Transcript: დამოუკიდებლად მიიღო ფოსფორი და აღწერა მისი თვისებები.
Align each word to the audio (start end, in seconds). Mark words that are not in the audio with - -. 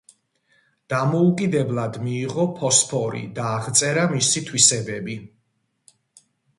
დამოუკიდებლად 0.93 1.99
მიიღო 2.07 2.47
ფოსფორი 2.57 3.23
და 3.39 3.47
აღწერა 3.61 4.09
მისი 4.17 4.47
თვისებები. 4.51 5.23